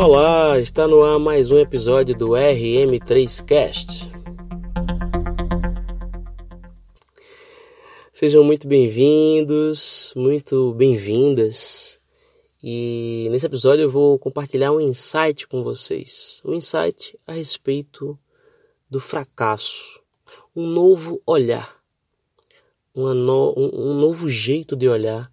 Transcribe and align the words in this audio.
Olá, 0.00 0.60
está 0.60 0.86
no 0.86 1.02
ar 1.02 1.18
mais 1.18 1.50
um 1.50 1.58
episódio 1.58 2.16
do 2.16 2.28
RM3Cast. 2.28 4.08
Sejam 8.12 8.44
muito 8.44 8.68
bem-vindos, 8.68 10.12
muito 10.14 10.72
bem-vindas. 10.74 12.00
E 12.62 13.26
nesse 13.32 13.46
episódio 13.46 13.82
eu 13.82 13.90
vou 13.90 14.16
compartilhar 14.20 14.70
um 14.70 14.80
insight 14.80 15.48
com 15.48 15.64
vocês. 15.64 16.40
Um 16.44 16.54
insight 16.54 17.18
a 17.26 17.32
respeito 17.32 18.16
do 18.88 19.00
fracasso. 19.00 20.00
Um 20.54 20.64
novo 20.64 21.20
olhar. 21.26 21.76
No, 22.94 23.52
um, 23.56 23.90
um 23.90 23.94
novo 23.94 24.30
jeito 24.30 24.76
de 24.76 24.88
olhar 24.88 25.28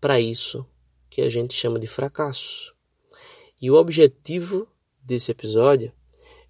para 0.00 0.18
isso 0.18 0.66
que 1.08 1.20
a 1.20 1.28
gente 1.28 1.54
chama 1.54 1.78
de 1.78 1.86
fracasso. 1.86 2.75
E 3.60 3.70
o 3.70 3.74
objetivo 3.74 4.68
desse 5.02 5.30
episódio 5.30 5.92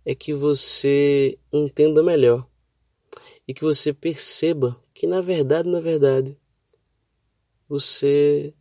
é 0.05 0.15
que 0.15 0.34
você 0.34 1.38
entenda 1.52 2.02
melhor 2.02 2.46
e 3.46 3.55
que 3.55 3.62
você 3.62 3.92
perceba 3.92 4.80
que 4.92 5.06
na 5.06 5.20
verdade, 5.20 5.69
na 5.69 5.80
verdade, 5.80 6.37
você 7.69 8.55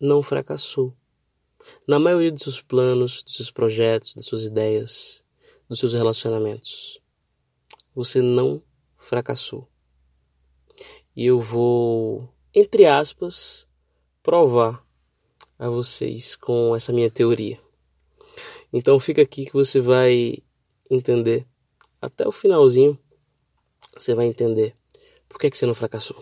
não 0.00 0.22
fracassou. 0.22 0.96
Na 1.86 1.98
maioria 1.98 2.32
dos 2.32 2.42
seus 2.42 2.62
planos, 2.62 3.22
dos 3.22 3.34
seus 3.34 3.50
projetos, 3.50 4.14
das 4.14 4.24
suas 4.24 4.44
ideias, 4.44 5.22
dos 5.68 5.78
seus 5.78 5.92
relacionamentos, 5.92 7.00
você 7.94 8.20
não 8.22 8.62
fracassou. 8.96 9.68
E 11.14 11.26
eu 11.26 11.40
vou, 11.40 12.32
entre 12.54 12.86
aspas, 12.86 13.68
provar 14.22 14.86
a 15.58 15.68
vocês 15.68 16.36
com 16.36 16.74
essa 16.74 16.92
minha 16.92 17.10
teoria. 17.10 17.60
Então 18.72 18.98
fica 18.98 19.20
aqui 19.20 19.44
que 19.44 19.52
você 19.52 19.80
vai 19.80 20.38
entender 20.90 21.46
até 22.00 22.26
o 22.26 22.32
finalzinho. 22.32 22.98
Você 23.94 24.14
vai 24.14 24.24
entender 24.24 24.74
por 25.28 25.38
que, 25.38 25.46
é 25.48 25.50
que 25.50 25.58
você 25.58 25.66
não 25.66 25.74
fracassou. 25.74 26.16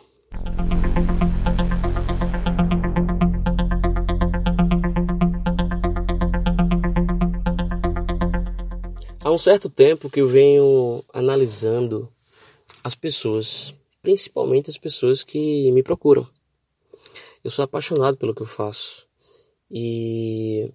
Há 9.22 9.30
um 9.30 9.38
certo 9.38 9.70
tempo 9.70 10.10
que 10.10 10.20
eu 10.20 10.26
venho 10.26 11.04
analisando 11.12 12.12
as 12.82 12.96
pessoas, 12.96 13.72
principalmente 14.02 14.70
as 14.70 14.76
pessoas 14.76 15.22
que 15.22 15.70
me 15.70 15.84
procuram. 15.84 16.26
Eu 17.44 17.50
sou 17.50 17.64
apaixonado 17.64 18.16
pelo 18.16 18.34
que 18.34 18.42
eu 18.42 18.46
faço 18.46 19.06
e 19.70 20.72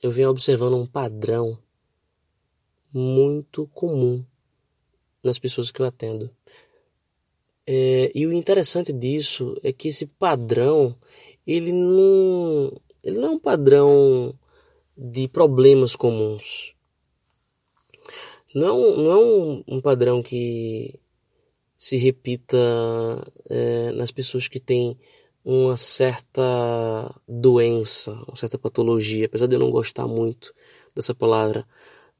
eu 0.00 0.10
venho 0.10 0.30
observando 0.30 0.76
um 0.76 0.86
padrão 0.86 1.58
muito 2.92 3.66
comum 3.68 4.24
nas 5.22 5.38
pessoas 5.38 5.70
que 5.70 5.80
eu 5.80 5.86
atendo. 5.86 6.30
É, 7.66 8.10
e 8.14 8.26
o 8.26 8.32
interessante 8.32 8.92
disso 8.92 9.56
é 9.62 9.72
que 9.72 9.88
esse 9.88 10.06
padrão 10.06 10.96
ele 11.46 11.72
não, 11.72 12.72
ele 13.02 13.18
não 13.18 13.28
é 13.28 13.30
um 13.30 13.38
padrão 13.38 14.34
de 14.96 15.28
problemas 15.28 15.96
comuns. 15.96 16.74
Não, 18.54 18.96
não 18.96 19.10
é 19.10 19.16
um, 19.16 19.64
um 19.76 19.80
padrão 19.80 20.22
que 20.22 20.98
se 21.78 21.96
repita 21.96 22.56
é, 23.48 23.90
nas 23.92 24.10
pessoas 24.10 24.46
que 24.46 24.60
têm 24.60 24.96
uma 25.44 25.76
certa 25.76 26.42
doença, 27.26 28.12
uma 28.26 28.36
certa 28.36 28.58
patologia, 28.58 29.26
apesar 29.26 29.46
de 29.46 29.56
eu 29.56 29.60
não 29.60 29.70
gostar 29.70 30.06
muito 30.06 30.54
dessa 30.94 31.14
palavra, 31.14 31.66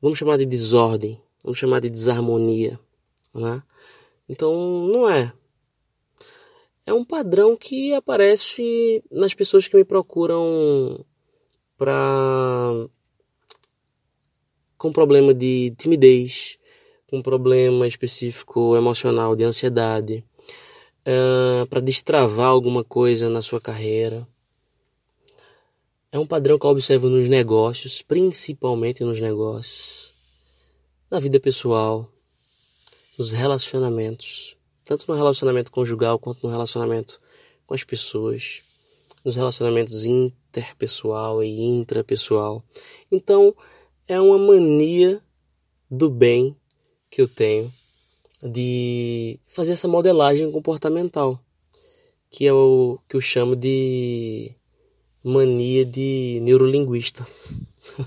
vamos 0.01 0.19
chamar 0.19 0.39
de 0.39 0.47
desordem, 0.47 1.21
vamos 1.45 1.59
chamar 1.59 1.81
de 1.81 1.89
desarmonia, 1.91 2.79
né? 3.35 3.63
Então, 4.29 4.87
não 4.89 5.09
é. 5.09 5.33
É 6.85 6.93
um 6.93 7.05
padrão 7.05 7.57
que 7.57 7.95
aparece 7.95 9.03
nas 9.11 9.35
pessoas 9.35 9.69
que 9.69 9.77
me 9.77 9.85
procuram 9.85 11.05
para 11.79 12.89
com 14.77 14.93
problema 14.93 15.33
de 15.33 15.73
timidez, 15.79 16.59
com 17.07 17.23
problema 17.23 17.87
específico 17.87 18.75
emocional 18.77 19.37
de 19.37 19.45
ansiedade, 19.45 20.25
uh, 21.07 21.67
para 21.67 21.81
destravar 21.81 22.47
alguma 22.47 22.85
coisa 22.85 23.29
na 23.29 23.43
sua 23.43 23.61
carreira. 23.61 24.27
É 26.11 26.19
um 26.19 26.27
padrão 26.27 26.59
que 26.59 26.67
eu 26.67 26.71
observo 26.71 27.09
nos 27.09 27.29
negócios, 27.29 28.03
principalmente 28.03 29.03
nos 29.03 29.19
negócios, 29.19 30.13
na 31.11 31.19
vida 31.19 31.41
pessoal, 31.41 32.11
nos 33.19 33.33
relacionamentos, 33.33 34.57
tanto 34.85 35.07
no 35.09 35.17
relacionamento 35.17 35.71
conjugal 35.71 36.19
quanto 36.19 36.43
no 36.47 36.51
relacionamento 36.51 37.21
com 37.67 37.75
as 37.75 37.83
pessoas, 37.83 38.63
nos 39.25 39.37
relacionamentos 39.37 40.05
interpessoal 40.05 41.43
e 41.43 41.63
intrapessoal. 41.63 42.63
Então, 43.11 43.55
é 44.07 44.21
uma 44.21 44.37
mania 44.37 45.23
do 45.91 46.11
bem 46.11 46.57
que 47.11 47.23
eu 47.23 47.29
tenho 47.29 47.73
de 48.43 49.39
fazer 49.47 49.73
essa 49.73 49.87
modelagem 49.87 50.51
comportamental, 50.51 51.39
que 52.31 52.47
é 52.47 52.53
o 52.53 52.99
que 53.09 53.17
eu 53.17 53.21
chamo 53.21 53.55
de 53.55 54.53
mania 55.23 55.85
de 55.85 56.41
neurolinguista. 56.43 57.27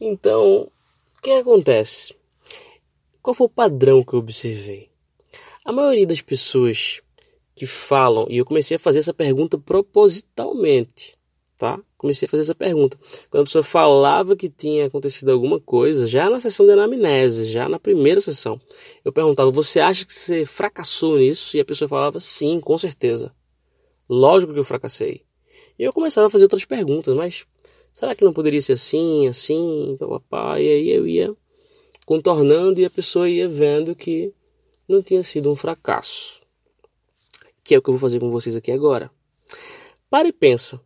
então, 0.00 0.70
o 1.18 1.22
que 1.22 1.30
acontece? 1.32 2.14
Qual 3.20 3.34
foi 3.34 3.46
o 3.46 3.50
padrão 3.50 4.04
que 4.04 4.12
eu 4.12 4.20
observei? 4.20 4.88
A 5.64 5.72
maioria 5.72 6.06
das 6.06 6.20
pessoas 6.20 7.00
que 7.56 7.66
falam, 7.66 8.26
e 8.30 8.36
eu 8.36 8.44
comecei 8.44 8.76
a 8.76 8.78
fazer 8.78 9.00
essa 9.00 9.14
pergunta 9.14 9.58
propositalmente, 9.58 11.16
tá? 11.56 11.80
Comecei 11.96 12.26
a 12.26 12.28
fazer 12.28 12.42
essa 12.42 12.54
pergunta. 12.54 12.98
Quando 13.30 13.42
a 13.42 13.44
pessoa 13.44 13.64
falava 13.64 14.36
que 14.36 14.48
tinha 14.48 14.86
acontecido 14.86 15.30
alguma 15.30 15.58
coisa, 15.58 16.06
já 16.06 16.28
na 16.28 16.38
sessão 16.38 16.66
de 16.66 16.72
anamnese, 16.72 17.46
já 17.46 17.68
na 17.68 17.78
primeira 17.78 18.20
sessão, 18.20 18.60
eu 19.04 19.12
perguntava: 19.12 19.50
Você 19.50 19.80
acha 19.80 20.04
que 20.04 20.12
você 20.12 20.44
fracassou 20.44 21.18
nisso? 21.18 21.56
E 21.56 21.60
a 21.60 21.64
pessoa 21.64 21.88
falava: 21.88 22.20
Sim, 22.20 22.60
com 22.60 22.76
certeza. 22.76 23.34
Lógico 24.08 24.52
que 24.52 24.58
eu 24.58 24.64
fracassei. 24.64 25.22
E 25.78 25.84
eu 25.84 25.92
começava 25.92 26.26
a 26.26 26.30
fazer 26.30 26.44
outras 26.44 26.64
perguntas, 26.64 27.14
mas 27.14 27.46
será 27.92 28.14
que 28.14 28.24
não 28.24 28.32
poderia 28.32 28.62
ser 28.62 28.72
assim, 28.72 29.26
assim, 29.26 29.96
papapá? 29.98 30.60
E 30.60 30.68
aí 30.68 30.90
eu 30.90 31.06
ia 31.06 31.34
contornando 32.04 32.80
e 32.80 32.84
a 32.84 32.90
pessoa 32.90 33.28
ia 33.28 33.48
vendo 33.48 33.94
que 33.94 34.32
não 34.88 35.02
tinha 35.02 35.22
sido 35.22 35.50
um 35.50 35.56
fracasso. 35.56 36.40
Que 37.64 37.74
é 37.74 37.78
o 37.78 37.82
que 37.82 37.88
eu 37.88 37.94
vou 37.94 38.00
fazer 38.00 38.20
com 38.20 38.30
vocês 38.30 38.54
aqui 38.54 38.70
agora. 38.70 39.10
Para 40.08 40.28
e 40.28 40.32
pensa 40.32 40.80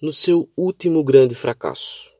no 0.00 0.12
seu 0.12 0.48
último 0.56 1.04
grande 1.04 1.34
fracasso? 1.34 2.10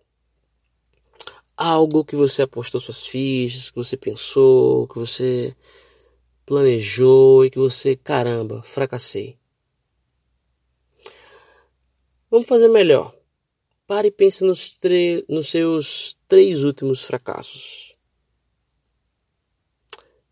Algo 1.57 2.05
que 2.05 2.17
você 2.17 2.43
apostou 2.43 2.81
suas 2.81 3.07
fichas, 3.07 3.71
que 3.71 3.77
você 3.77 3.97
pensou, 3.97 4.87
que 4.89 4.99
você 4.99 5.57
planejou 6.45 7.45
e 7.45 7.51
que 7.51 7.59
você, 7.59 7.95
caramba, 7.97 8.63
fracassei. 8.63 9.39
Vamos 12.31 12.47
fazer 12.47 12.69
melhor. 12.69 13.15
Pare 13.87 14.09
e 14.09 14.13
pense 14.13 14.45
nos, 14.45 14.79
nos 15.29 15.49
seus 15.49 16.17
três 16.29 16.63
últimos 16.63 17.03
fracassos. 17.03 17.97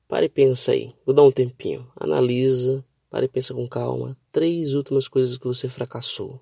Pare 0.06 0.26
e 0.26 0.28
pensa 0.28 0.72
aí. 0.72 0.94
Vou 1.04 1.14
dar 1.14 1.24
um 1.24 1.32
tempinho. 1.32 1.90
Analisa. 1.96 2.84
Pare 3.10 3.26
e 3.26 3.28
pensa 3.28 3.52
com 3.52 3.68
calma. 3.68 4.16
Três 4.30 4.74
últimas 4.74 5.08
coisas 5.08 5.36
que 5.36 5.46
você 5.46 5.68
fracassou. 5.68 6.40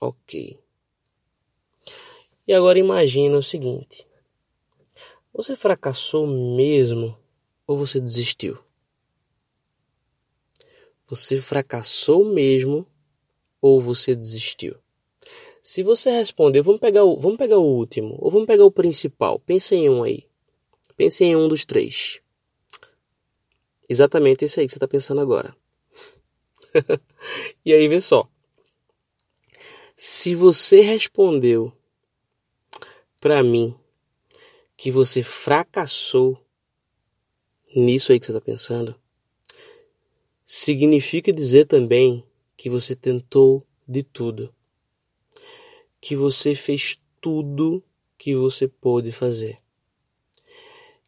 Ok. 0.00 0.58
E 2.46 2.54
agora 2.54 2.78
imagina 2.78 3.36
o 3.36 3.42
seguinte: 3.42 4.06
você 5.32 5.56
fracassou 5.56 6.26
mesmo 6.26 7.16
ou 7.66 7.76
você 7.76 8.00
desistiu? 8.00 8.58
Você 11.08 11.38
fracassou 11.38 12.24
mesmo 12.24 12.86
ou 13.60 13.80
você 13.80 14.14
desistiu? 14.14 14.76
Se 15.62 15.82
você 15.82 16.10
responder, 16.10 16.62
vamos 16.62 16.80
pegar 16.80 17.04
o, 17.04 17.18
vamos 17.18 17.38
pegar 17.38 17.58
o 17.58 17.64
último 17.64 18.16
ou 18.20 18.30
vamos 18.30 18.46
pegar 18.46 18.64
o 18.64 18.70
principal. 18.70 19.38
Pense 19.40 19.74
em 19.74 19.88
um 19.88 20.02
aí. 20.02 20.24
Pense 20.96 21.24
em 21.24 21.34
um 21.34 21.48
dos 21.48 21.64
três. 21.64 22.20
Exatamente 23.88 24.44
esse 24.44 24.60
aí 24.60 24.66
que 24.66 24.72
você 24.72 24.78
está 24.78 24.88
pensando 24.88 25.20
agora. 25.20 25.56
e 27.64 27.72
aí, 27.72 27.88
vê 27.88 28.00
só. 28.00 28.28
Se 29.98 30.34
você 30.34 30.82
respondeu 30.82 31.72
para 33.18 33.42
mim 33.42 33.74
que 34.76 34.90
você 34.90 35.22
fracassou 35.22 36.38
nisso 37.74 38.12
aí 38.12 38.20
que 38.20 38.26
você 38.26 38.32
está 38.32 38.44
pensando, 38.44 38.94
significa 40.44 41.32
dizer 41.32 41.64
também 41.64 42.22
que 42.58 42.68
você 42.68 42.94
tentou 42.94 43.66
de 43.88 44.02
tudo. 44.02 44.54
que 45.98 46.14
você 46.14 46.54
fez 46.54 47.00
tudo 47.20 47.82
que 48.18 48.36
você 48.36 48.68
pôde 48.68 49.10
fazer. 49.10 49.58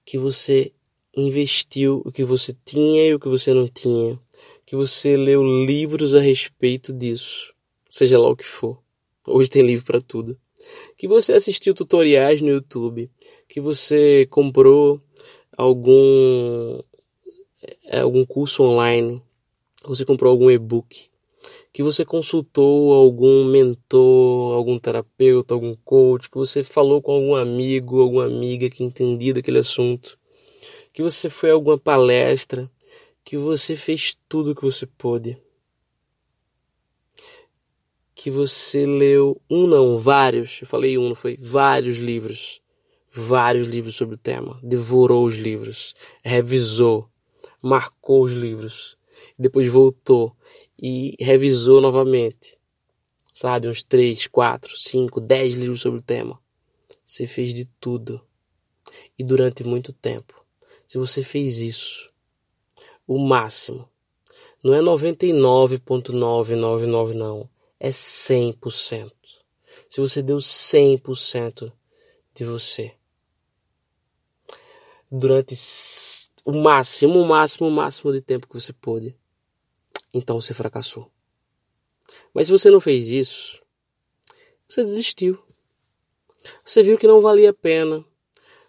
Que 0.05 0.19
você 0.19 0.73
investiu 1.15 2.03
o 2.05 2.11
que 2.11 2.25
você 2.25 2.57
tinha 2.65 3.07
e 3.07 3.15
o 3.15 3.21
que 3.21 3.29
você 3.29 3.55
não 3.55 3.69
tinha. 3.69 4.19
Que 4.67 4.75
você 4.75 5.17
leu 5.17 5.45
livros 5.45 6.15
a 6.15 6.21
respeito 6.21 6.93
disso, 6.93 7.55
seja 7.89 8.19
lá 8.19 8.29
o 8.29 8.37
que 8.37 8.45
for. 8.45 8.83
Hoje 9.27 9.49
tem 9.49 9.63
livro 9.63 9.85
para 9.85 10.01
tudo. 10.01 10.39
Que 10.97 11.07
você 11.07 11.33
assistiu 11.33 11.75
tutoriais 11.75 12.43
no 12.43 12.49
YouTube, 12.49 13.11
que 13.49 13.61
você 13.61 14.27
comprou 14.31 15.01
algum 15.57 16.81
é, 17.85 18.01
algum 18.01 18.25
curso 18.25 18.63
online, 18.63 19.23
você 19.85 20.05
comprou 20.05 20.31
algum 20.31 20.51
e-book, 20.51 21.11
que 21.73 21.83
você 21.83 22.05
consultou 22.05 22.93
algum 22.93 23.45
mentor, 23.45 24.55
algum 24.55 24.79
terapeuta, 24.79 25.55
algum 25.55 25.75
coach, 25.85 26.31
que 26.31 26.37
você 26.37 26.63
falou 26.63 27.03
com 27.03 27.13
algum 27.13 27.35
amigo, 27.35 28.01
alguma 28.01 28.27
amiga 28.27 28.71
que 28.71 28.85
entendia 28.85 29.35
daquele 29.35 29.59
assunto, 29.59 30.19
que 30.93 31.03
você 31.03 31.29
foi 31.29 31.51
a 31.51 31.55
alguma 31.55 31.79
palestra, 31.79 32.71
que 33.25 33.37
você 33.37 33.77
fez 33.77 34.17
tudo 34.29 34.53
o 34.53 34.55
que 34.55 34.63
você 34.63 34.87
pôde. 34.87 35.37
Que 38.19 38.31
você 38.33 38.85
leu 38.85 39.41
um 39.49 39.69
não, 39.69 39.97
vários, 39.97 40.61
eu 40.61 40.67
falei 40.67 40.99
um, 40.99 41.11
não 41.11 41.15
foi? 41.15 41.39
Vários 41.41 41.99
livros. 41.99 42.61
Vários 43.13 43.69
livros 43.69 43.95
sobre 43.95 44.17
o 44.17 44.19
tema. 44.19 44.59
Devorou 44.61 45.25
os 45.25 45.37
livros, 45.37 45.95
revisou, 46.25 47.09
marcou 47.63 48.25
os 48.25 48.33
livros, 48.33 48.99
depois 49.39 49.71
voltou 49.71 50.37
e 50.77 51.15
revisou 51.21 51.81
novamente. 51.81 52.59
Sabe, 53.33 53.69
uns 53.69 53.85
3, 53.85 54.27
4, 54.27 54.77
5, 54.77 55.21
10 55.21 55.55
livros 55.55 55.81
sobre 55.81 56.01
o 56.01 56.03
tema. 56.03 56.41
Você 57.07 57.25
fez 57.25 57.55
de 57.55 57.67
tudo. 57.79 58.21
E 59.17 59.23
durante 59.23 59.63
muito 59.63 59.93
tempo. 59.93 60.45
Se 60.89 60.99
você 60.99 61.23
fez 61.23 61.61
isso, 61.61 62.11
o 63.07 63.17
máximo, 63.17 63.89
não 64.63 64.75
é 64.75 64.81
99.999 64.81 67.15
não, 67.15 67.49
é 67.81 67.91
100%. 67.91 69.13
Se 69.89 70.01
você 70.01 70.23
deu 70.23 70.39
100% 70.39 71.73
de 72.35 72.45
você 72.45 72.95
durante 75.11 75.55
o 76.45 76.53
máximo, 76.53 77.21
o 77.21 77.27
máximo, 77.27 77.69
o 77.69 77.71
máximo 77.71 78.13
de 78.13 78.21
tempo 78.21 78.47
que 78.47 78.55
você 78.55 78.73
pôde, 78.73 79.17
então 80.13 80.41
você 80.41 80.53
fracassou. 80.53 81.11
Mas 82.35 82.47
se 82.47 82.53
você 82.53 82.71
não 82.71 82.81
fez 82.81 83.11
isso, 83.11 83.63
você 84.69 84.83
desistiu. 84.83 85.43
Você 86.65 86.83
viu 86.83 86.99
que 86.99 87.07
não 87.07 87.21
valia 87.21 87.51
a 87.51 87.55
pena. 87.55 88.05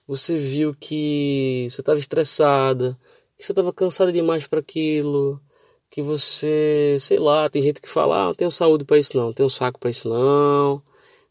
Você 0.07 0.37
viu 0.37 0.73
que 0.73 1.67
você 1.69 1.81
estava 1.81 1.99
estressada, 1.99 2.99
que 3.37 3.45
você 3.45 3.51
estava 3.51 3.71
cansada 3.71 4.11
demais 4.11 4.47
para 4.47 4.59
aquilo, 4.59 5.41
que 5.89 6.01
você, 6.01 6.97
sei 6.99 7.19
lá, 7.19 7.49
tem 7.49 7.61
gente 7.61 7.81
que 7.81 7.89
fala, 7.89 8.21
ah, 8.21 8.25
não 8.25 8.33
tenho 8.35 8.51
saúde 8.51 8.85
para 8.85 8.99
isso 8.99 9.17
não, 9.17 9.27
não 9.27 9.33
tenho 9.33 9.49
saco 9.49 9.79
para 9.79 9.89
isso 9.89 10.07
não, 10.07 10.81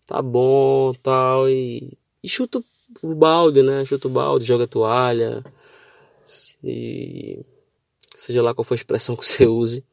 tá 0.06 0.20
bom, 0.20 0.92
tal, 0.94 1.48
e, 1.48 1.96
e 2.22 2.28
chuta 2.28 2.62
o 3.02 3.14
balde, 3.14 3.62
né? 3.62 3.84
Chuta 3.84 4.08
o 4.08 4.10
balde, 4.10 4.44
joga 4.44 4.64
a 4.64 4.68
toalha, 4.68 5.44
e 6.62 7.44
seja 8.16 8.42
lá 8.42 8.54
qual 8.54 8.64
for 8.64 8.74
a 8.74 8.76
expressão 8.76 9.16
que 9.16 9.24
você 9.26 9.46
use. 9.46 9.84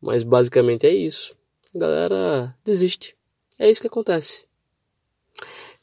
Mas 0.00 0.22
basicamente 0.22 0.86
é 0.86 0.90
isso. 0.90 1.34
A 1.74 1.78
galera 1.78 2.56
desiste. 2.64 3.16
É 3.58 3.70
isso 3.70 3.80
que 3.80 3.86
acontece. 3.86 4.44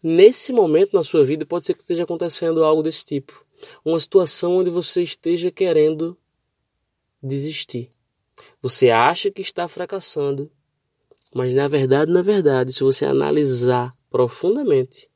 Nesse 0.03 0.51
momento 0.51 0.95
na 0.95 1.03
sua 1.03 1.23
vida 1.23 1.45
pode 1.45 1.65
ser 1.65 1.73
que 1.73 1.81
esteja 1.81 2.03
acontecendo 2.03 2.63
algo 2.63 2.83
desse 2.83 3.05
tipo. 3.05 3.45
Uma 3.85 3.99
situação 3.99 4.57
onde 4.57 4.69
você 4.69 5.01
esteja 5.01 5.51
querendo 5.51 6.17
desistir. 7.21 7.89
Você 8.61 8.91
acha 8.91 9.31
que 9.31 9.41
está 9.41 9.67
fracassando, 9.67 10.51
mas 11.33 11.51
na 11.51 11.67
verdade, 11.67 12.11
na 12.11 12.21
verdade, 12.21 12.71
se 12.71 12.83
você 12.83 13.05
analisar 13.05 13.97
profundamente, 14.07 15.09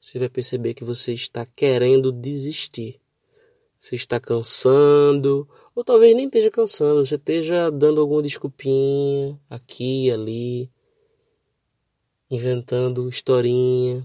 você 0.00 0.18
vai 0.18 0.28
perceber 0.28 0.74
que 0.74 0.82
você 0.82 1.12
está 1.12 1.46
querendo 1.46 2.10
desistir. 2.10 3.00
Você 3.78 3.94
está 3.94 4.18
cansando, 4.18 5.48
ou 5.76 5.84
talvez 5.84 6.16
nem 6.16 6.26
esteja 6.26 6.50
cansando, 6.50 7.06
você 7.06 7.14
esteja 7.14 7.70
dando 7.70 8.00
alguma 8.00 8.20
desculpinha 8.20 9.38
aqui 9.48 10.06
e 10.06 10.10
ali, 10.10 10.70
inventando 12.28 13.08
historinha, 13.08 14.04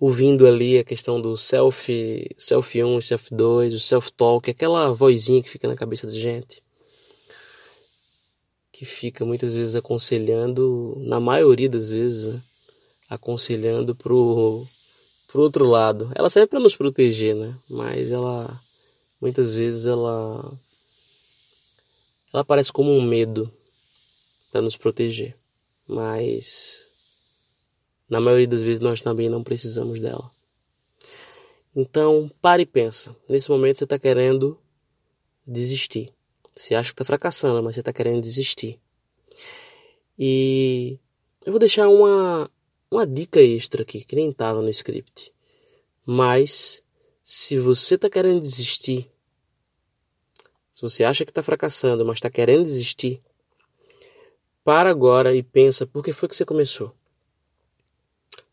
ouvindo 0.00 0.46
ali 0.46 0.78
a 0.78 0.84
questão 0.84 1.20
do 1.20 1.36
self, 1.36 2.34
self 2.38 2.82
1 2.82 2.98
e 2.98 3.02
self 3.02 3.34
2, 3.34 3.74
o 3.74 3.78
self 3.78 4.10
talk, 4.10 4.50
aquela 4.50 4.90
vozinha 4.94 5.42
que 5.42 5.50
fica 5.50 5.68
na 5.68 5.76
cabeça 5.76 6.06
da 6.06 6.14
gente. 6.14 6.62
Que 8.82 8.86
fica 8.86 9.24
muitas 9.24 9.54
vezes 9.54 9.76
aconselhando, 9.76 10.96
na 11.06 11.20
maioria 11.20 11.68
das 11.68 11.90
vezes, 11.90 12.26
né? 12.26 12.42
aconselhando 13.08 13.94
pro 13.94 14.66
pro 15.28 15.42
outro 15.42 15.64
lado. 15.64 16.10
Ela 16.16 16.28
serve 16.28 16.48
para 16.48 16.58
nos 16.58 16.74
proteger, 16.74 17.36
né? 17.36 17.56
Mas 17.70 18.10
ela 18.10 18.60
muitas 19.20 19.54
vezes 19.54 19.86
ela 19.86 20.52
ela 22.34 22.44
parece 22.44 22.72
como 22.72 22.90
um 22.90 23.00
medo 23.00 23.48
para 24.50 24.60
nos 24.60 24.76
proteger, 24.76 25.36
mas 25.86 26.84
na 28.10 28.20
maioria 28.20 28.48
das 28.48 28.64
vezes 28.64 28.80
nós 28.80 29.00
também 29.00 29.28
não 29.28 29.44
precisamos 29.44 30.00
dela. 30.00 30.28
Então, 31.72 32.28
pare 32.40 32.64
e 32.64 32.66
pensa. 32.66 33.14
Nesse 33.28 33.48
momento 33.48 33.78
você 33.78 33.84
está 33.84 33.96
querendo 33.96 34.58
desistir. 35.46 36.12
Você 36.54 36.74
acha 36.74 36.90
que 36.90 36.94
está 36.94 37.04
fracassando, 37.04 37.62
mas 37.62 37.74
você 37.74 37.80
está 37.80 37.92
querendo 37.92 38.20
desistir. 38.20 38.78
E 40.18 40.98
eu 41.44 41.52
vou 41.52 41.58
deixar 41.58 41.88
uma, 41.88 42.50
uma 42.90 43.06
dica 43.06 43.40
extra 43.40 43.82
aqui, 43.82 44.04
que 44.04 44.14
nem 44.14 44.30
estava 44.30 44.60
no 44.60 44.68
script. 44.68 45.32
Mas, 46.04 46.82
se 47.22 47.58
você 47.58 47.94
está 47.94 48.10
querendo 48.10 48.40
desistir, 48.40 49.10
se 50.72 50.82
você 50.82 51.04
acha 51.04 51.24
que 51.24 51.30
está 51.30 51.42
fracassando, 51.42 52.04
mas 52.04 52.18
está 52.18 52.30
querendo 52.30 52.64
desistir, 52.64 53.22
para 54.64 54.90
agora 54.90 55.34
e 55.34 55.42
pensa 55.42 55.86
por 55.86 56.04
que 56.04 56.12
foi 56.12 56.28
que 56.28 56.36
você 56.36 56.44
começou. 56.44 56.94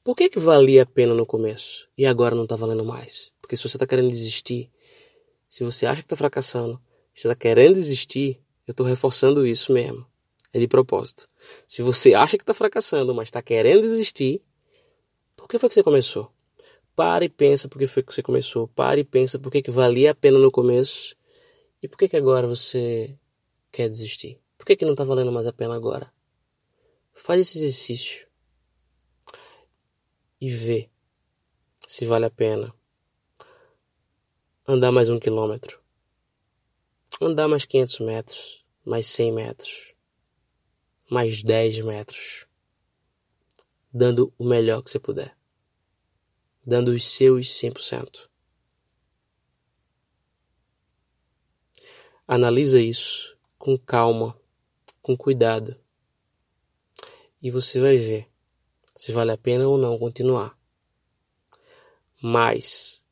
Por 0.04 0.16
que, 0.16 0.30
que 0.30 0.40
valia 0.40 0.84
a 0.84 0.86
pena 0.86 1.14
no 1.14 1.26
começo 1.26 1.88
e 1.98 2.06
agora 2.06 2.34
não 2.34 2.44
está 2.44 2.56
valendo 2.56 2.84
mais? 2.84 3.32
Porque 3.42 3.56
se 3.56 3.64
você 3.64 3.78
está 3.78 3.86
querendo 3.86 4.10
desistir, 4.10 4.72
se 5.48 5.64
você 5.64 5.86
acha 5.86 6.02
que 6.02 6.06
está 6.06 6.16
fracassando, 6.16 6.82
se 7.20 7.28
está 7.28 7.36
querendo 7.36 7.76
desistir, 7.76 8.40
eu 8.66 8.72
estou 8.72 8.86
reforçando 8.86 9.46
isso 9.46 9.74
mesmo. 9.74 10.08
É 10.54 10.60
de 10.60 10.70
propósito. 10.70 11.28
Se 11.68 11.82
você 11.82 12.14
acha 12.14 12.38
que 12.38 12.44
está 12.44 12.54
fracassando, 12.54 13.14
mas 13.14 13.28
está 13.28 13.42
querendo 13.42 13.82
desistir, 13.82 14.42
por 15.36 15.46
que 15.50 15.60
foi 15.60 15.68
que 15.68 15.76
você 15.76 15.84
começou? 15.84 16.32
Para 16.96 17.26
e 17.26 17.30
pensa 17.30 17.68
por 17.68 17.78
que 17.78 17.88
foi 17.88 18.04
que 18.04 18.16
você 18.16 18.24
começou. 18.24 18.70
Para 18.70 19.02
e 19.02 19.04
pensa 19.04 19.38
por 19.38 19.52
que, 19.52 19.62
que 19.62 19.70
valia 19.70 20.12
a 20.12 20.16
pena 20.16 20.40
no 20.40 20.50
começo 20.50 21.14
e 21.84 21.90
por 21.90 21.98
que, 21.98 22.08
que 22.08 22.16
agora 22.16 22.48
você 22.48 23.14
quer 23.70 23.90
desistir? 23.90 24.40
Por 24.58 24.66
que, 24.66 24.78
que 24.78 24.86
não 24.86 24.94
está 24.94 25.04
valendo 25.04 25.30
mais 25.30 25.46
a 25.46 25.52
pena 25.52 25.76
agora? 25.76 26.10
Faz 27.12 27.42
esse 27.42 27.58
exercício 27.58 28.26
e 30.40 30.50
vê 30.50 30.90
se 31.86 32.06
vale 32.06 32.28
a 32.28 32.32
pena 32.32 32.74
andar 34.66 34.94
mais 34.94 35.10
um 35.10 35.20
quilômetro, 35.20 35.82
andar 37.20 37.48
mais 37.48 37.66
500 37.66 38.00
metros, 38.00 38.66
mais 38.86 39.08
100 39.08 39.32
metros, 39.34 39.94
mais 41.10 41.44
10 41.44 41.80
metros, 41.82 42.48
dando 43.92 44.34
o 44.38 44.46
melhor 44.46 44.82
que 44.82 44.90
você 44.90 45.00
puder, 45.00 45.38
dando 46.66 46.90
os 46.90 47.06
seus 47.06 47.50
100%. 47.50 48.30
Analisa 52.28 52.80
isso 52.80 53.36
com 53.58 53.78
calma, 53.78 54.40
com 55.02 55.18
cuidado. 55.18 55.76
E 57.42 57.50
você 57.50 57.80
vai 57.80 57.98
ver 57.98 58.30
se 58.96 59.12
vale 59.12 59.32
a 59.32 59.38
pena 59.38 59.68
ou 59.68 59.78
não 59.78 59.98
continuar. 59.98 60.58
Mas 62.22 63.04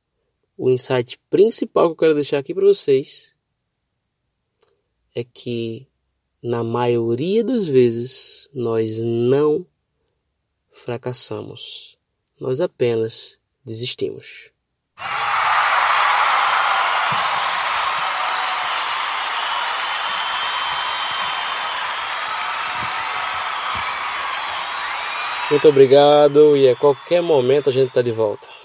o 0.55 0.69
insight 0.69 1.17
principal 1.29 1.87
que 1.87 1.91
eu 1.93 1.97
quero 1.97 2.13
deixar 2.13 2.37
aqui 2.37 2.53
para 2.53 2.65
vocês 2.65 3.35
é 5.17 5.23
que 5.23 5.87
na 6.43 6.63
maioria 6.63 7.43
das 7.43 7.67
vezes 7.67 8.47
nós 8.53 9.01
não 9.01 9.65
fracassamos. 10.71 11.97
Nós 12.39 12.61
apenas 12.61 13.39
desistimos. 13.65 14.51
Muito 25.49 25.67
obrigado 25.67 26.55
e 26.55 26.69
a 26.69 26.75
qualquer 26.75 27.23
momento 27.23 27.71
a 27.71 27.73
gente 27.73 27.87
está 27.87 28.03
de 28.03 28.11
volta. 28.11 28.56